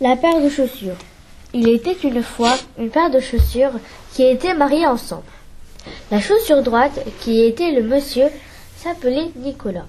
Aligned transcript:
La 0.00 0.14
paire 0.14 0.40
de 0.40 0.48
chaussures. 0.48 0.94
Il 1.52 1.68
était 1.68 1.96
une 2.04 2.22
fois 2.22 2.56
une 2.78 2.88
paire 2.88 3.10
de 3.10 3.18
chaussures 3.18 3.80
qui 4.12 4.22
étaient 4.22 4.54
mariées 4.54 4.86
ensemble. 4.86 5.24
La 6.12 6.20
chaussure 6.20 6.62
droite, 6.62 7.00
qui 7.18 7.42
était 7.42 7.72
le 7.72 7.82
monsieur, 7.82 8.26
s'appelait 8.76 9.32
Nicolas. 9.34 9.86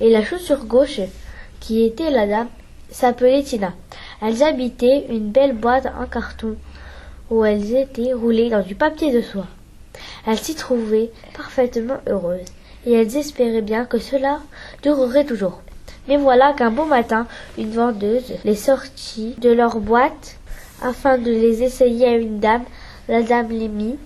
Et 0.00 0.08
la 0.08 0.24
chaussure 0.24 0.64
gauche, 0.64 1.00
qui 1.60 1.84
était 1.84 2.10
la 2.10 2.26
dame, 2.26 2.48
s'appelait 2.90 3.42
Tina. 3.42 3.74
Elles 4.22 4.42
habitaient 4.42 5.04
une 5.10 5.30
belle 5.30 5.54
boîte 5.54 5.88
en 6.00 6.06
carton 6.06 6.56
où 7.28 7.44
elles 7.44 7.76
étaient 7.76 8.14
roulées 8.14 8.48
dans 8.48 8.62
du 8.62 8.74
papier 8.74 9.12
de 9.12 9.20
soie. 9.20 9.48
Elles 10.26 10.38
s'y 10.38 10.54
trouvaient 10.54 11.10
parfaitement 11.36 12.00
heureuses 12.08 12.48
et 12.86 12.94
elles 12.94 13.18
espéraient 13.18 13.60
bien 13.60 13.84
que 13.84 13.98
cela 13.98 14.40
durerait 14.82 15.26
toujours. 15.26 15.60
Mais 16.08 16.16
voilà 16.16 16.52
qu'un 16.52 16.70
beau 16.70 16.84
matin, 16.84 17.26
une 17.58 17.70
vendeuse 17.70 18.34
les 18.44 18.56
sortit 18.56 19.34
de 19.38 19.50
leur 19.50 19.78
boîte 19.78 20.38
afin 20.82 21.16
de 21.16 21.30
les 21.30 21.62
essayer 21.62 22.06
à 22.06 22.16
une 22.16 22.40
dame. 22.40 22.64
La 23.08 23.22
dame 23.22 23.50
les 23.50 23.68
mit, 23.68 23.98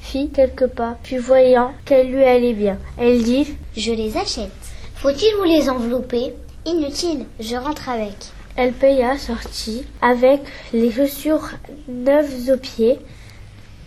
fit 0.00 0.30
quelques 0.30 0.66
pas, 0.66 0.96
puis 1.02 1.18
voyant 1.18 1.72
qu'elle 1.84 2.10
lui 2.10 2.24
allait 2.24 2.52
bien, 2.52 2.78
elle 2.98 3.22
dit 3.22 3.54
Je 3.76 3.92
les 3.92 4.16
achète. 4.16 4.50
Faut-il 4.96 5.34
vous 5.38 5.44
les 5.44 5.70
envelopper? 5.70 6.34
Inutile, 6.66 7.24
je 7.38 7.56
rentre 7.56 7.88
avec. 7.88 8.16
Elle 8.56 8.72
paya, 8.72 9.16
sortit, 9.16 9.86
avec 10.02 10.40
les 10.72 10.90
chaussures 10.92 11.48
neuves 11.88 12.50
aux 12.50 12.58
pieds. 12.58 12.98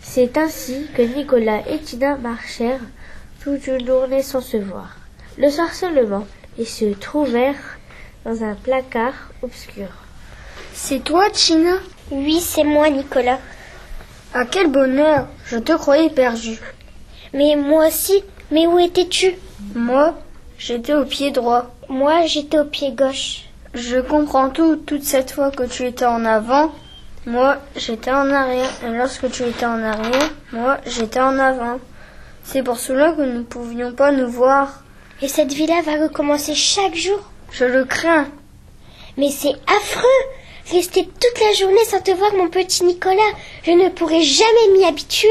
C'est 0.01 0.37
ainsi 0.37 0.87
que 0.95 1.01
Nicolas 1.01 1.61
et 1.69 1.77
Tina 1.77 2.15
marchèrent 2.17 2.81
toute 3.43 3.67
une 3.67 3.85
journée 3.85 4.23
sans 4.23 4.41
se 4.41 4.57
voir. 4.57 4.97
Le 5.37 5.49
soir 5.49 5.73
ils 6.57 6.67
se 6.67 6.85
trouvèrent 6.93 7.77
dans 8.25 8.43
un 8.43 8.55
placard 8.55 9.13
obscur. 9.41 9.87
C'est 10.73 11.03
toi, 11.03 11.29
Tina 11.31 11.75
Oui, 12.11 12.39
c'est 12.39 12.63
moi, 12.63 12.89
Nicolas. 12.89 13.39
Ah, 14.33 14.45
quel 14.49 14.67
bonheur 14.71 15.27
Je 15.45 15.57
te 15.57 15.73
croyais 15.73 16.09
perdu. 16.09 16.59
Mais 17.33 17.55
moi 17.55 17.87
aussi. 17.87 18.23
Mais 18.51 18.67
où 18.67 18.77
étais-tu? 18.77 19.35
Moi, 19.75 20.15
j'étais 20.57 20.93
au 20.93 21.05
pied 21.05 21.31
droit. 21.31 21.73
Moi, 21.89 22.25
j'étais 22.25 22.59
au 22.59 22.65
pied 22.65 22.91
gauche. 22.91 23.45
Je 23.73 23.99
comprends 23.99 24.49
tout 24.49 24.75
toute 24.75 25.03
cette 25.03 25.31
fois 25.31 25.49
que 25.49 25.63
tu 25.63 25.85
étais 25.85 26.05
en 26.05 26.25
avant. 26.25 26.71
Moi, 27.25 27.57
j'étais 27.75 28.11
en 28.11 28.29
arrière. 28.29 28.69
Et 28.85 28.95
lorsque 28.95 29.29
tu 29.31 29.43
étais 29.43 29.65
en 29.65 29.81
arrière, 29.81 30.29
moi, 30.51 30.77
j'étais 30.85 31.21
en 31.21 31.39
avant. 31.39 31.79
C'est 32.43 32.61
pour 32.61 32.77
cela 32.77 33.13
que 33.13 33.21
nous 33.21 33.39
ne 33.39 33.43
pouvions 33.43 33.93
pas 33.93 34.11
nous 34.11 34.29
voir. 34.29 34.82
Et 35.23 35.29
cette 35.29 35.53
vie-là 35.53 35.81
va 35.85 36.03
recommencer 36.03 36.53
chaque 36.53 36.95
jour 36.95 37.17
Je 37.49 37.63
le 37.63 37.85
crains. 37.85 38.27
Mais 39.15 39.29
c'est 39.29 39.55
affreux 39.67 40.25
Rester 40.69 41.05
toute 41.05 41.39
la 41.39 41.53
journée 41.53 41.85
sans 41.85 42.01
te 42.01 42.11
voir, 42.11 42.33
mon 42.33 42.49
petit 42.49 42.83
Nicolas. 42.83 43.31
Je 43.63 43.71
ne 43.71 43.87
pourrai 43.87 44.21
jamais 44.21 44.73
m'y 44.73 44.83
habituer. 44.83 45.29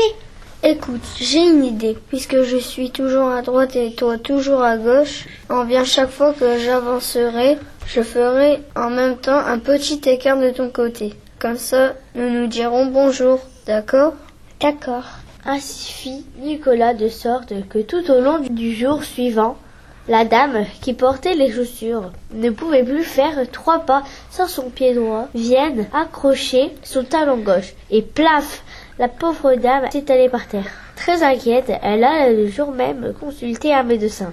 Écoute, 0.63 1.05
j'ai 1.21 1.41
une 1.41 1.63
idée. 1.63 1.99
Puisque 2.09 2.43
je 2.43 2.57
suis 2.57 2.91
toujours 2.91 3.29
à 3.29 3.43
droite 3.43 3.77
et 3.77 3.93
toi 3.93 4.17
toujours 4.17 4.63
à 4.63 4.79
gauche, 4.79 5.27
en 5.51 5.67
bien 5.67 5.85
chaque 5.85 6.11
fois 6.11 6.33
que 6.33 6.59
j'avancerai, 6.59 7.59
je 7.87 8.01
ferai 8.01 8.61
en 8.75 8.89
même 8.89 9.19
temps 9.19 9.45
un 9.45 9.59
petit 9.59 10.01
écart 10.07 10.39
de 10.39 10.49
ton 10.49 10.71
côté. 10.71 11.13
Comme 11.39 11.59
ça, 11.59 11.97
nous 12.15 12.31
nous 12.31 12.47
dirons 12.47 12.87
bonjour. 12.87 13.41
D'accord? 13.67 14.15
D'accord. 14.59 15.05
Ainsi 15.45 15.93
fit 15.93 16.27
Nicolas 16.39 16.95
de 16.95 17.11
sorte 17.11 17.53
que 17.69 17.81
tout 17.81 18.11
au 18.11 18.21
long 18.23 18.39
du 18.39 18.75
jour 18.75 19.05
suivant, 19.05 19.59
la 20.09 20.25
dame 20.25 20.67
qui 20.81 20.95
portait 20.95 21.35
les 21.35 21.53
chaussures 21.53 22.11
ne 22.35 22.51
pouvait 22.51 22.83
plus 22.83 23.05
faire 23.05 23.39
trois 23.51 23.81
pas 23.81 24.03
sans 24.31 24.49
son 24.49 24.69
pied 24.69 24.95
droit 24.95 25.29
vienne 25.35 25.87
accrocher 25.93 26.73
son 26.83 27.05
talon 27.05 27.39
gauche. 27.39 27.75
Et 27.91 28.03
plaf 28.03 28.65
La 28.99 29.09
pauvre 29.09 29.55
dame 29.55 29.91
s'étalait 29.91 30.29
par 30.29 30.49
terre. 30.49 30.67
Très 30.97 31.23
inquiète, 31.23 31.73
elle 31.83 32.05
alla 32.05 32.33
le 32.33 32.49
jour 32.49 32.73
même 32.73 33.15
consulter 33.19 33.73
un 33.73 33.83
médecin. 33.85 34.33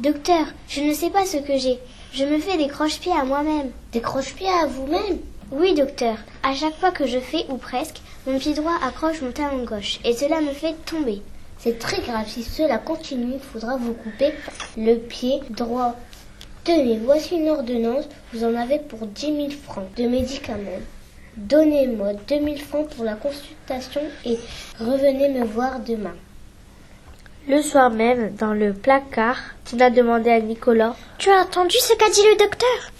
Docteur, 0.00 0.46
je 0.68 0.80
ne 0.80 0.92
sais 0.92 1.10
pas 1.10 1.24
ce 1.24 1.36
que 1.36 1.56
j'ai. 1.56 1.78
Je 2.12 2.24
me 2.24 2.38
fais 2.38 2.56
des 2.56 2.68
croche-pieds 2.68 3.12
à 3.12 3.24
moi-même. 3.24 3.70
Des 3.92 4.00
croche-pieds 4.00 4.48
à 4.48 4.66
vous-même? 4.66 5.18
Oui, 5.52 5.74
docteur. 5.74 6.16
À 6.42 6.54
chaque 6.54 6.76
fois 6.78 6.90
que 6.90 7.06
je 7.06 7.18
fais, 7.18 7.44
ou 7.48 7.56
presque, 7.56 8.00
mon 8.26 8.38
pied 8.38 8.54
droit 8.54 8.74
accroche 8.84 9.22
mon 9.22 9.30
talon 9.30 9.64
gauche. 9.64 10.00
Et 10.04 10.12
cela 10.12 10.40
me 10.40 10.50
fait 10.50 10.74
tomber. 10.84 11.22
C'est 11.64 11.78
très 11.78 12.02
grave. 12.02 12.28
Si 12.28 12.42
cela 12.42 12.76
continue, 12.76 13.36
il 13.36 13.40
faudra 13.40 13.78
vous 13.78 13.94
couper 13.94 14.34
le 14.76 14.96
pied 14.96 15.40
droit. 15.48 15.96
Tenez, 16.62 16.98
voici 17.02 17.36
une 17.36 17.48
ordonnance. 17.48 18.04
Vous 18.34 18.44
en 18.44 18.54
avez 18.54 18.80
pour 18.80 19.06
10 19.06 19.20
000 19.34 19.48
francs 19.50 19.86
de 19.96 20.06
médicaments. 20.06 20.82
Donnez-moi 21.38 22.12
2 22.28 22.38
000 22.38 22.56
francs 22.56 22.90
pour 22.90 23.06
la 23.06 23.14
consultation 23.14 24.02
et 24.26 24.38
revenez 24.78 25.30
me 25.30 25.46
voir 25.46 25.80
demain. 25.80 26.14
Le 27.48 27.62
soir 27.62 27.88
même, 27.88 28.34
dans 28.34 28.52
le 28.52 28.74
placard, 28.74 29.38
Tina 29.64 29.88
demandait 29.88 30.32
à 30.32 30.40
Nicolas 30.40 30.94
Tu 31.16 31.30
as 31.30 31.40
entendu 31.40 31.76
ce 31.78 31.94
qu'a 31.94 32.10
dit 32.10 32.20
le 32.30 32.44
docteur? 32.44 32.93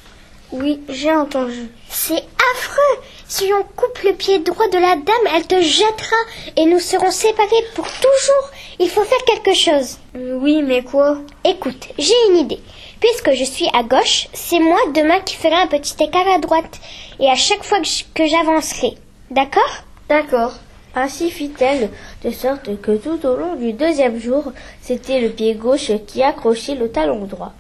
Oui, 0.53 0.81
j'ai 0.89 1.11
entendu. 1.11 1.69
C'est 1.89 2.23
affreux 2.55 3.03
Si 3.27 3.51
on 3.53 3.63
coupe 3.77 4.03
le 4.05 4.13
pied 4.13 4.39
droit 4.39 4.69
de 4.69 4.79
la 4.79 4.97
dame, 4.97 5.35
elle 5.35 5.47
te 5.47 5.61
jettera 5.61 6.17
et 6.57 6.67
nous 6.67 6.79
serons 6.79 7.11
séparés 7.11 7.65
pour 7.75 7.87
toujours. 7.87 8.51
Il 8.79 8.89
faut 8.91 9.05
faire 9.05 9.25
quelque 9.27 9.55
chose. 9.55 9.99
Oui, 10.15 10.63
mais 10.63 10.83
quoi? 10.83 11.19
Écoute, 11.45 11.89
j'ai 11.99 12.15
une 12.31 12.39
idée. 12.39 12.61
Puisque 13.01 13.33
je 13.33 13.45
suis 13.45 13.69
à 13.73 13.83
gauche, 13.83 14.29
c'est 14.33 14.61
moi 14.61 14.79
demain 14.95 15.21
qui 15.21 15.37
ferai 15.37 15.55
un 15.55 15.67
petit 15.67 15.95
écart 16.03 16.29
à 16.29 16.39
droite. 16.39 16.81
Et 17.21 17.29
à 17.29 17.35
chaque 17.35 17.65
fois 17.65 17.79
que 18.15 18.27
j'avancerai. 18.27 18.95
D'accord? 19.31 19.85
D'accord. 20.09 20.53
Ainsi 20.95 21.31
fit-elle, 21.31 21.91
de 22.25 22.31
sorte 22.31 22.81
que 22.81 22.97
tout 22.97 23.27
au 23.27 23.37
long 23.37 23.57
du 23.57 23.73
deuxième 23.73 24.21
jour, 24.21 24.53
c'était 24.81 25.21
le 25.21 25.31
pied 25.31 25.55
gauche 25.55 25.91
qui 26.07 26.23
accrochait 26.23 26.77
le 26.77 26.91
talon 26.91 27.25
droit. 27.25 27.53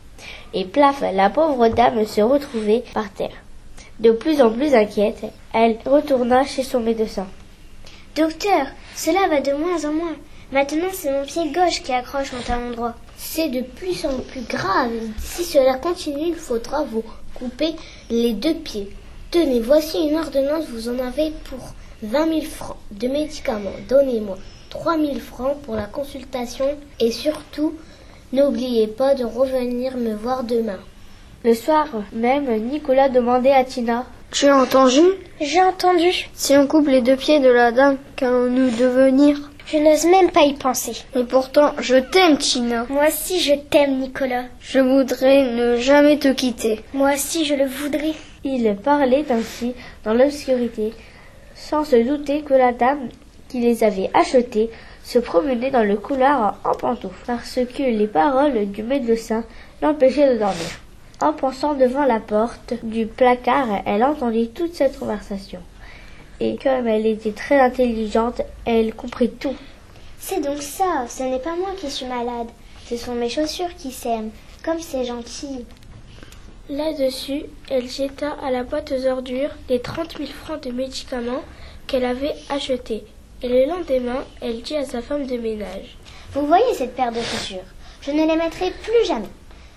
Et 0.52 0.64
plaf, 0.64 1.02
la 1.12 1.30
pauvre 1.30 1.68
dame 1.68 2.06
se 2.06 2.20
retrouvait 2.20 2.84
par 2.92 3.12
terre. 3.12 3.36
De 4.00 4.10
plus 4.10 4.40
en 4.42 4.50
plus 4.50 4.74
inquiète, 4.74 5.24
elle 5.52 5.78
retourna 5.86 6.44
chez 6.44 6.62
son 6.62 6.80
médecin. 6.80 7.26
Docteur, 8.16 8.66
cela 8.96 9.28
va 9.28 9.40
de 9.40 9.52
moins 9.52 9.84
en 9.84 9.92
moins. 9.92 10.16
Maintenant, 10.52 10.88
c'est 10.92 11.10
mon 11.10 11.24
pied 11.24 11.50
gauche 11.52 11.82
qui 11.82 11.92
accroche 11.92 12.32
mon 12.32 12.40
talon 12.40 12.70
droit. 12.70 12.94
C'est 13.16 13.48
de 13.48 13.62
plus 13.62 14.04
en 14.04 14.18
plus 14.18 14.42
grave. 14.42 14.92
Si 15.18 15.44
cela 15.44 15.74
continue, 15.74 16.28
il 16.28 16.34
faudra 16.34 16.84
vous 16.84 17.04
couper 17.34 17.74
les 18.10 18.32
deux 18.32 18.54
pieds. 18.54 18.90
Tenez, 19.30 19.60
voici 19.60 19.98
une 20.08 20.16
ordonnance. 20.16 20.66
Vous 20.68 20.88
en 20.88 20.98
avez 20.98 21.32
pour 21.44 21.74
20 22.02 22.28
000 22.28 22.40
francs 22.42 22.76
de 22.92 23.08
médicaments. 23.08 23.70
Donnez-moi 23.88 24.38
3 24.70 24.98
000 24.98 25.18
francs 25.20 25.56
pour 25.62 25.76
la 25.76 25.86
consultation 25.86 26.66
et 27.00 27.10
surtout, 27.10 27.74
n'oubliez 28.34 28.86
pas 28.86 29.14
de 29.14 29.24
revenir 29.24 29.96
me 29.96 30.14
voir 30.14 30.44
demain. 30.44 30.78
Le 31.44 31.54
soir 31.54 31.86
même, 32.12 32.46
Nicolas 32.70 33.08
demandait 33.08 33.52
à 33.52 33.64
Tina 33.64 34.06
Tu 34.30 34.46
as 34.46 34.56
entendu? 34.56 35.02
J'ai 35.40 35.62
entendu. 35.62 36.28
Si 36.34 36.56
on 36.56 36.66
coupe 36.66 36.88
les 36.88 37.00
deux 37.00 37.16
pieds 37.16 37.40
de 37.40 37.48
la 37.48 37.70
dame, 37.70 37.98
qu'allons-nous 38.16 38.70
devenir 38.70 39.38
Je 39.66 39.78
n'ose 39.78 40.06
même 40.06 40.30
pas 40.30 40.42
y 40.42 40.54
penser. 40.54 40.92
Mais 41.14 41.24
pourtant, 41.24 41.72
je 41.78 41.96
t'aime, 41.96 42.38
Tina. 42.38 42.86
Moi 42.88 43.08
aussi, 43.08 43.40
je 43.40 43.54
t'aime, 43.54 43.98
Nicolas. 43.98 44.44
Je 44.60 44.80
voudrais 44.80 45.44
ne 45.52 45.76
jamais 45.76 46.18
te 46.18 46.32
quitter. 46.32 46.80
Moi 46.92 47.14
aussi, 47.14 47.44
je 47.44 47.54
le 47.54 47.66
voudrais. 47.66 48.14
Il 48.42 48.74
parlait 48.76 49.24
ainsi 49.30 49.74
dans 50.04 50.14
l'obscurité, 50.14 50.92
sans 51.54 51.84
se 51.84 51.96
douter 51.96 52.42
que 52.42 52.54
la 52.54 52.72
dame 52.72 53.08
qui 53.48 53.60
les 53.60 53.84
avait 53.84 54.10
achetés 54.14 54.70
se 55.04 55.18
promenait 55.18 55.70
dans 55.70 55.84
le 55.84 55.96
couloir 55.96 56.56
en 56.64 56.72
pantoufles, 56.72 57.24
parce 57.26 57.60
que 57.76 57.82
les 57.82 58.06
paroles 58.06 58.70
du 58.70 58.82
médecin 58.82 59.44
l'empêchaient 59.82 60.32
de 60.32 60.38
dormir. 60.38 60.80
En 61.20 61.32
pensant 61.32 61.74
devant 61.74 62.04
la 62.04 62.20
porte 62.20 62.74
du 62.82 63.06
placard, 63.06 63.68
elle 63.86 64.02
entendit 64.02 64.48
toute 64.48 64.74
cette 64.74 64.98
conversation. 64.98 65.60
Et 66.40 66.56
comme 66.56 66.88
elle 66.88 67.06
était 67.06 67.32
très 67.32 67.60
intelligente, 67.60 68.42
elle 68.64 68.94
comprit 68.94 69.30
tout. 69.30 69.54
C'est 70.18 70.40
donc 70.40 70.62
ça, 70.62 71.04
ce 71.06 71.22
n'est 71.22 71.38
pas 71.38 71.54
moi 71.54 71.70
qui 71.76 71.90
suis 71.90 72.06
malade, 72.06 72.48
ce 72.86 72.96
sont 72.96 73.14
mes 73.14 73.28
chaussures 73.28 73.74
qui 73.76 73.92
s'aiment. 73.92 74.30
Comme 74.64 74.80
c'est 74.80 75.04
gentil. 75.04 75.66
Là-dessus, 76.70 77.42
elle 77.70 77.88
jeta 77.88 78.34
à 78.42 78.50
la 78.50 78.62
boîte 78.62 78.92
aux 78.92 79.06
ordures 79.06 79.50
les 79.68 79.80
trente 79.80 80.18
mille 80.18 80.32
francs 80.32 80.62
de 80.62 80.70
médicaments 80.70 81.42
qu'elle 81.86 82.06
avait 82.06 82.34
achetés. 82.48 83.04
Et 83.42 83.48
le 83.48 83.66
lendemain, 83.66 84.24
elle 84.40 84.62
dit 84.62 84.76
à 84.76 84.84
sa 84.84 85.02
femme 85.02 85.26
de 85.26 85.36
ménage 85.36 85.96
Vous 86.32 86.46
voyez 86.46 86.74
cette 86.74 86.94
paire 86.94 87.12
de 87.12 87.20
chaussures 87.20 87.58
Je 88.00 88.10
ne 88.10 88.26
les 88.26 88.36
mettrai 88.36 88.70
plus 88.70 89.06
jamais. 89.06 89.28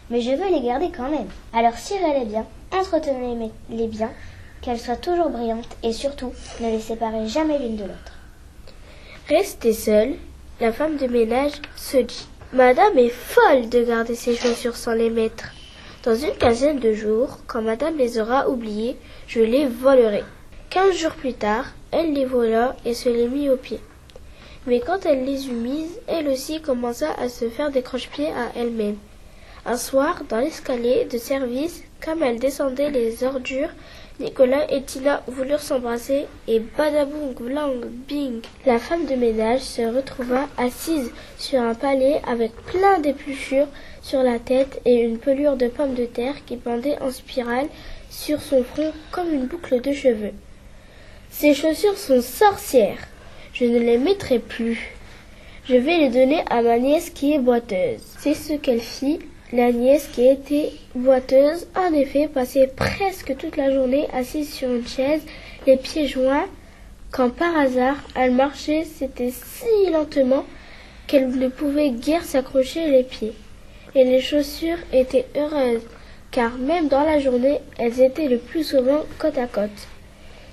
Mais 0.10 0.22
je 0.22 0.32
veux 0.32 0.50
les 0.50 0.62
garder 0.62 0.90
quand 0.96 1.10
même. 1.10 1.28
Alors 1.54 1.78
cirez-les 1.78 2.26
bien, 2.26 2.46
entretenez-les 2.72 3.88
bien, 3.88 4.12
qu'elles 4.62 4.80
soient 4.80 4.96
toujours 4.96 5.30
brillantes 5.30 5.76
et 5.84 5.92
surtout, 5.92 6.34
ne 6.62 6.70
les 6.70 6.80
séparez 6.80 7.28
jamais 7.28 7.60
l'une 7.60 7.76
de 7.76 7.84
l'autre. 7.84 8.14
Restée 9.28 9.74
seule, 9.74 10.16
la 10.62 10.72
femme 10.72 10.98
de 10.98 11.08
ménage 11.08 11.54
se 11.76 11.98
dit 11.98 12.28
Madame 12.54 12.98
est 12.98 13.10
folle 13.10 13.68
de 13.70 13.84
garder 13.84 14.16
ses 14.16 14.36
chaussures 14.36 14.78
sans 14.78 14.94
les 14.94 15.10
mettre. 15.10 15.52
Dans 16.04 16.16
une 16.16 16.38
quinzaine 16.38 16.80
de 16.80 16.94
jours, 16.94 17.40
quand 17.48 17.62
madame 17.62 17.98
les 17.98 18.20
aura 18.20 18.48
oubliées, 18.48 18.96
je 19.28 19.42
les 19.42 19.68
volerai. 19.68 20.24
Quinze 20.70 20.98
jours 20.98 21.14
plus 21.14 21.34
tard, 21.34 21.66
elle 21.92 22.12
les 22.14 22.26
vola 22.26 22.76
et 22.86 22.94
se 22.94 23.08
les 23.08 23.30
mit 23.30 23.50
aux 23.50 23.56
pieds. 23.56 23.80
Mais 24.68 24.82
quand 24.82 25.06
elle 25.06 25.24
les 25.24 25.48
eut 25.48 25.54
mises, 25.54 25.98
elle 26.08 26.28
aussi 26.28 26.60
commença 26.60 27.14
à 27.14 27.30
se 27.30 27.48
faire 27.48 27.72
des 27.72 27.82
croche-pieds 27.82 28.28
à 28.28 28.52
elle-même. 28.54 28.98
Un 29.66 29.78
soir, 29.78 30.24
dans 30.28 30.40
l'escalier 30.40 31.06
de 31.06 31.18
service, 31.18 31.84
comme 32.04 32.22
elle 32.22 32.40
descendait 32.40 32.92
les 32.92 33.24
ordures, 33.24 33.70
Nicolas 34.20 34.70
et 34.70 34.82
Tina 34.84 35.24
voulurent 35.28 35.62
s'embrasser 35.62 36.26
et 36.50 36.60
badaboum, 36.60 37.34
blang, 37.40 37.86
bing. 38.08 38.42
La 38.66 38.78
femme 38.78 39.06
de 39.06 39.16
ménage 39.16 39.62
se 39.62 39.84
retrouva 39.84 40.50
assise 40.58 41.12
sur 41.38 41.62
un 41.62 41.76
palais 41.76 42.22
avec 42.28 42.52
plein 42.66 43.00
d'épluchures 43.00 43.68
sur 44.02 44.22
la 44.22 44.38
tête 44.38 44.82
et 44.84 44.96
une 44.96 45.18
pelure 45.18 45.56
de 45.56 45.68
pommes 45.70 45.96
de 45.96 46.06
terre 46.06 46.44
qui 46.46 46.58
pendait 46.58 47.02
en 47.02 47.12
spirale 47.12 47.68
sur 48.10 48.42
son 48.42 48.66
front 48.66 48.92
comme 49.12 49.34
une 49.34 49.46
boucle 49.46 49.80
de 49.80 49.94
cheveux. 49.94 50.34
Ces 51.30 51.54
chaussures 51.54 51.98
sont 51.98 52.22
sorcières. 52.22 53.08
Je 53.54 53.66
ne 53.66 53.80
les 53.80 53.98
mettrai 53.98 54.40
plus. 54.40 54.94
Je 55.68 55.76
vais 55.76 55.98
les 55.98 56.10
donner 56.10 56.44
à 56.50 56.62
ma 56.62 56.80
nièce 56.80 57.10
qui 57.10 57.34
est 57.34 57.40
boiteuse. 57.40 58.02
C'est 58.20 58.34
ce 58.34 58.54
qu'elle 58.54 58.82
fit 58.82 59.20
la 59.54 59.72
nièce, 59.72 60.10
qui 60.12 60.28
était 60.28 60.74
boiteuse, 60.94 61.68
en 61.74 61.94
effet, 61.94 62.28
passait 62.28 62.68
presque 62.68 63.38
toute 63.38 63.56
la 63.56 63.72
journée 63.72 64.06
assise 64.14 64.54
sur 64.54 64.70
une 64.70 64.86
chaise, 64.86 65.22
les 65.66 65.78
pieds 65.78 66.06
joints, 66.06 66.48
quand 67.12 67.30
par 67.30 67.56
hasard 67.56 67.96
elle 68.14 68.34
marchait, 68.34 68.84
c'était 68.84 69.32
si 69.32 69.90
lentement 69.90 70.44
qu'elle 71.08 71.30
ne 71.30 71.48
pouvait 71.48 71.92
guère 71.92 72.26
s'accrocher 72.26 72.90
les 72.90 73.04
pieds. 73.04 73.32
Et 73.96 74.04
les 74.04 74.20
chaussures 74.20 74.80
étaient 74.92 75.28
heureuses, 75.38 75.88
car 76.32 76.58
même 76.58 76.90
dans 76.90 77.04
la 77.04 77.20
journée, 77.20 77.60
elles 77.78 78.02
étaient 78.02 78.28
le 78.28 78.40
plus 78.40 78.66
souvent 78.66 79.06
côte 79.18 79.38
à 79.38 79.48
côte. 79.48 79.88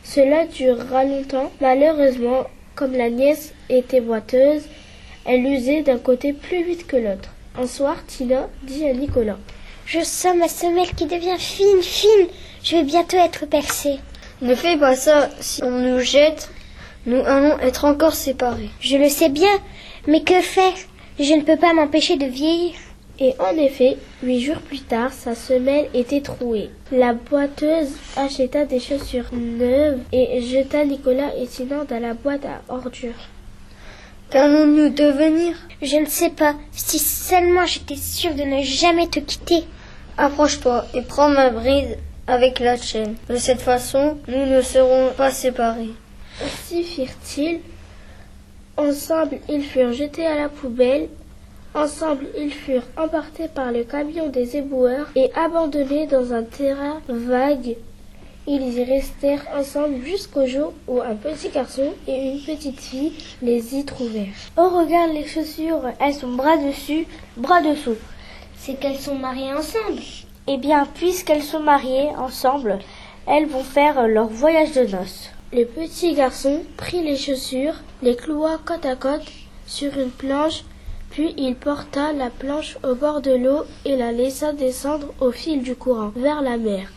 Cela 0.05 0.47
dura 0.47 1.05
longtemps. 1.05 1.51
Malheureusement, 1.61 2.45
comme 2.75 2.93
la 2.93 3.11
nièce 3.11 3.53
était 3.69 4.01
boiteuse, 4.01 4.63
elle 5.25 5.45
usait 5.45 5.83
d'un 5.83 5.99
côté 5.99 6.33
plus 6.33 6.63
vite 6.63 6.87
que 6.87 6.97
l'autre. 6.97 7.31
Un 7.59 7.67
soir, 7.67 7.97
Tina 8.07 8.49
dit 8.63 8.87
à 8.87 8.93
Nicolas 8.93 9.39
Je 9.87 10.01
sens 10.01 10.37
ma 10.37 10.49
semelle 10.49 10.95
qui 10.95 11.07
devient 11.07 11.39
fine, 11.39 11.83
fine. 11.83 12.29
Je 12.63 12.77
vais 12.77 12.83
bientôt 12.83 13.17
être 13.17 13.47
percée. 13.47 13.99
Ne 14.43 14.55
fais 14.55 14.77
pas 14.77 14.95
ça. 14.95 15.31
Si 15.41 15.63
on 15.63 15.71
nous 15.71 16.01
jette, 16.01 16.51
nous 17.07 17.21
allons 17.25 17.59
être 17.61 17.85
encore 17.85 18.15
séparés. 18.15 18.71
Je 18.81 18.97
le 18.97 19.09
sais 19.09 19.31
bien, 19.31 19.59
mais 20.07 20.23
que 20.23 20.41
faire? 20.41 20.75
Je 21.19 21.33
ne 21.33 21.43
peux 21.43 21.57
pas 21.57 21.73
m'empêcher 21.73 22.17
de 22.17 22.27
vieillir. 22.27 22.75
Et 23.21 23.35
en 23.39 23.57
effet, 23.57 23.97
huit 24.25 24.41
jours 24.41 24.61
plus 24.61 24.81
tard, 24.81 25.13
sa 25.13 25.37
semelle 25.37 25.89
était 25.95 26.21
trouée. 26.21 26.71
La 26.91 27.13
boiteuse 27.13 27.93
acheta 28.17 28.65
des 28.65 28.81
chaussures 28.81 29.31
neuves 29.33 30.01
et 30.13 30.43
jeta 30.43 30.85
Nicolas 30.85 31.35
et 31.37 31.47
Tina 31.47 31.85
dans 31.85 32.03
la 32.03 32.15
boîte 32.15 32.45
à 32.45 32.73
ordures. 32.73 33.13
Qu'allons-nous 34.31 34.89
devenir? 34.89 35.55
Je 35.81 35.97
ne 35.97 36.07
sais 36.07 36.31
pas. 36.31 36.57
Si 36.73 36.99
seulement 36.99 37.67
j'étais 37.67 37.97
sûre 37.97 38.35
de 38.35 38.43
ne 38.43 38.63
jamais 38.63 39.07
te 39.07 39.21
quitter. 39.21 39.63
Approche-toi 40.19 40.85
et 40.95 41.03
prends 41.03 41.29
ma 41.29 41.51
bride 41.51 41.99
avec 42.27 42.59
la 42.59 42.77
chaîne. 42.77 43.15
De 43.29 43.37
cette 43.37 43.61
façon, 43.61 44.19
nous 44.27 44.47
ne 44.47 44.61
serons 44.61 45.13
pas 45.17 45.31
séparés. 45.31 45.95
Ainsi 46.45 46.83
firent-ils. 46.83 47.61
Ensemble, 48.77 49.39
ils 49.49 49.63
furent 49.63 49.93
jetés 49.93 50.27
à 50.27 50.35
la 50.35 50.49
poubelle. 50.49 51.09
Ensemble, 51.75 52.27
ils 52.39 52.53
furent 52.53 52.87
emportés 52.97 53.49
par 53.49 53.73
le 53.73 53.85
camion 53.85 54.29
des 54.29 54.57
éboueurs 54.57 55.11
et 55.17 55.31
abandonnés 55.35 56.07
dans 56.07 56.33
un 56.33 56.43
terrain 56.43 57.01
vague 57.09 57.77
ils 58.47 58.79
y 58.79 58.85
restèrent 58.85 59.47
ensemble 59.57 60.05
jusqu'au 60.05 60.47
jour 60.47 60.75
où 60.87 61.01
un 61.01 61.15
petit 61.15 61.49
garçon 61.49 61.95
et 62.07 62.33
une 62.33 62.41
petite 62.43 62.79
fille 62.79 63.15
les 63.41 63.75
y 63.75 63.85
trouvèrent. 63.87 64.35
Oh, 64.59 64.69
regarde 64.69 65.13
les 65.13 65.27
chaussures, 65.27 65.81
elles 65.99 66.15
sont 66.15 66.33
bras 66.33 66.59
dessus, 66.59 67.07
bras 67.39 67.63
dessous. 67.63 67.97
C'est 68.59 68.75
qu'elles 68.75 68.99
sont 68.99 69.15
mariées 69.15 69.55
ensemble. 69.55 70.03
Eh 70.47 70.59
bien, 70.59 70.87
puisqu'elles 70.95 71.43
sont 71.43 71.61
mariées 71.61 72.11
ensemble, 72.19 72.81
elles 73.27 73.47
vont 73.47 73.65
faire 73.65 74.07
leur 74.09 74.27
voyage 74.27 74.73
de 74.73 74.83
noces. 74.83 75.31
Le 75.53 75.65
petit 75.65 76.13
garçon 76.13 76.61
prit 76.77 77.03
les 77.03 77.17
chaussures, 77.17 77.81
les 78.03 78.15
cloua 78.15 78.59
côte 78.67 78.85
à 78.85 78.97
côte 78.97 79.25
sur 79.67 79.97
une 79.99 80.11
planche, 80.11 80.65
puis 81.15 81.33
il 81.39 81.55
porta 81.55 82.13
la 82.13 82.29
planche 82.29 82.77
au 82.83 82.97
bord 82.97 83.21
de 83.21 83.31
l'eau 83.31 83.63
et 83.85 83.95
la 83.95 84.11
laissa 84.11 84.53
descendre 84.53 85.15
au 85.21 85.31
fil 85.31 85.63
du 85.63 85.77
courant 85.77 86.11
vers 86.17 86.43
la 86.43 86.57
mer. 86.57 86.89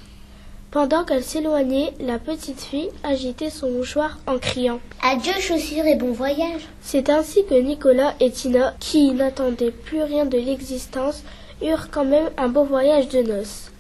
Pendant 0.72 1.04
qu'elle 1.04 1.24
s'éloignait, 1.24 1.94
la 2.00 2.18
petite 2.18 2.60
fille 2.60 2.90
agitait 3.04 3.52
son 3.52 3.70
mouchoir 3.70 4.18
en 4.26 4.40
criant 4.40 4.80
Adieu 5.04 5.34
chaussures 5.40 5.86
et 5.86 5.96
bon 5.96 6.14
voyage. 6.14 6.62
C'est 6.82 7.12
ainsi 7.12 7.46
que 7.46 7.54
Nicolas 7.54 8.16
et 8.20 8.32
Tina, 8.32 8.74
qui 8.80 9.12
n'attendaient 9.12 9.70
plus 9.70 10.02
rien 10.02 10.26
de 10.26 10.38
l'existence, 10.38 11.22
eurent 11.62 11.90
quand 11.92 12.06
même 12.06 12.32
un 12.38 12.48
beau 12.48 12.64
voyage 12.64 13.10
de 13.10 13.22
noces. 13.22 13.72